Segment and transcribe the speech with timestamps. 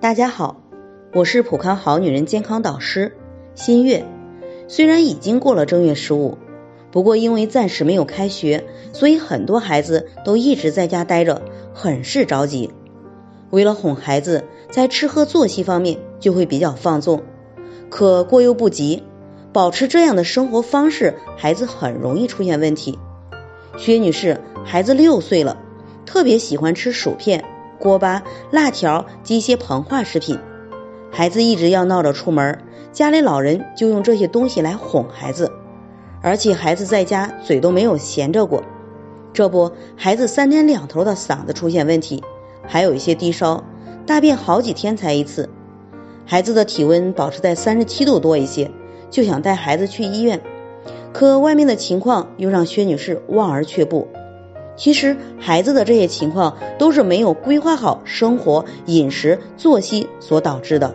[0.00, 0.62] 大家好，
[1.12, 3.18] 我是普康好女人健康导师
[3.54, 4.06] 新月。
[4.66, 6.38] 虽然已经过了正月十五，
[6.90, 11.42] 不过因为暂时没有开学，所以很多孩子都一直在家待着，
[11.74, 12.70] 很是着急。
[13.50, 17.22] 为了哄孩子，在吃喝作息方面就会比较放纵，
[17.90, 19.02] 可过犹不及，
[19.52, 22.98] 保持这样的生活方式，孩子很容易出现问题。
[23.76, 25.58] 薛女士，孩子六岁了，
[26.06, 27.44] 特别喜欢吃薯片。
[27.80, 30.38] 锅巴、辣条及一些膨化食品，
[31.10, 32.58] 孩子一直要闹着出门，
[32.92, 35.50] 家里老人就用这些东西来哄孩子，
[36.20, 38.62] 而且孩子在家嘴都没有闲着过，
[39.32, 42.22] 这不，孩子三天两头的嗓子出现问题，
[42.66, 43.64] 还有一些低烧，
[44.04, 45.48] 大便好几天才一次，
[46.26, 48.70] 孩子的体温保持在三十七度多一些，
[49.10, 50.40] 就想带孩子去医院，
[51.14, 54.06] 可外面的情况又让薛女士望而却步。
[54.80, 60.94] 其实孩子的这些情况都是没有规划好生活饮食作息所导致的。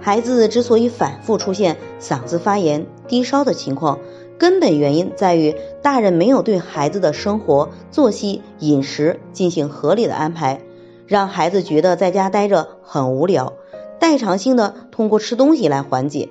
[0.00, 3.98] 孩子之所以反复出现嗓子发炎、低烧的情况，
[4.38, 10.60] 根本原因在于大人没有对孩子的生活作息饮食进行合理的安排，
[11.08, 13.54] 让孩子觉得在家待着很无聊，
[13.98, 16.28] 代偿性的通过吃东西来缓解，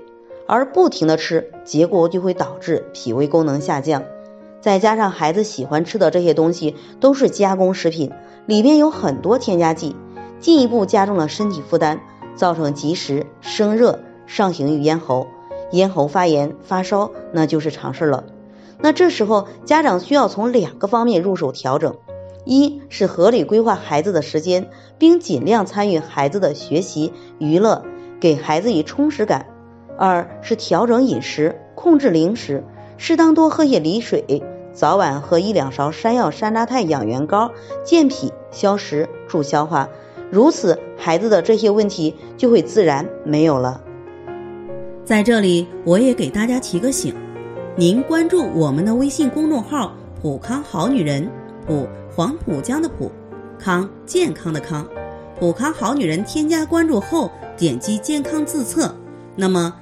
[0.48, 4.04] 而不停的吃，结果就会导致脾胃功能下降。
[4.62, 8.12] 再加上孩子喜欢吃的这些东西都是加工食品，
[8.46, 9.96] 里面有很多添加剂，
[10.40, 12.00] 进一步加重了身体负担，
[12.36, 15.28] 造成积食、生热、上行于咽喉，
[15.72, 18.24] 咽喉发炎、发烧，那就是常事了。
[18.80, 21.98] 那这时候家长需要从两个方面入手调整：
[22.46, 27.84] 一是合理规划孩子的时间，并尽量参与孩子的学习、娱乐，
[28.20, 29.46] 给孩子以充实感；
[29.98, 32.64] 二是调整饮食，控制零食，
[33.04, 34.44] 适当多喝些梨水。
[34.74, 37.52] 早晚喝一两勺山药山楂肽养元膏，
[37.84, 39.90] 健脾消食助消化，
[40.30, 43.82] 如此孩子的这些问题就会自然没有了。
[45.04, 47.16] 在这里，我也给大家提个醒：
[47.76, 49.92] 您关注我们的微信公众号
[50.22, 51.28] “普康好女人”，
[51.66, 53.12] 普黄浦江的普，
[53.58, 54.88] 康健康的康，
[55.40, 56.24] 普康好女人。
[56.24, 58.94] 添加关注后，点击健康自测，
[59.36, 59.74] 那么